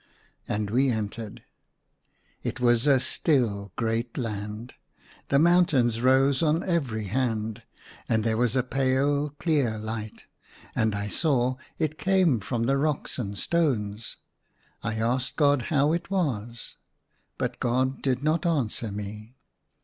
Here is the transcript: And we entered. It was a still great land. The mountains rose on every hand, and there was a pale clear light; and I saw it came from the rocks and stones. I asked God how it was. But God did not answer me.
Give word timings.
And 0.47 0.71
we 0.71 0.89
entered. 0.89 1.43
It 2.41 2.59
was 2.59 2.87
a 2.87 2.99
still 2.99 3.71
great 3.75 4.17
land. 4.17 4.73
The 5.27 5.37
mountains 5.37 6.01
rose 6.01 6.41
on 6.41 6.63
every 6.63 7.03
hand, 7.03 7.61
and 8.09 8.23
there 8.23 8.35
was 8.35 8.55
a 8.55 8.63
pale 8.63 9.29
clear 9.29 9.77
light; 9.77 10.25
and 10.75 10.95
I 10.95 11.07
saw 11.07 11.57
it 11.77 11.99
came 11.99 12.39
from 12.39 12.63
the 12.63 12.79
rocks 12.79 13.19
and 13.19 13.37
stones. 13.37 14.17
I 14.81 14.95
asked 14.95 15.35
God 15.35 15.61
how 15.69 15.93
it 15.93 16.09
was. 16.09 16.77
But 17.37 17.59
God 17.59 18.01
did 18.01 18.23
not 18.23 18.43
answer 18.43 18.91
me. 18.91 19.37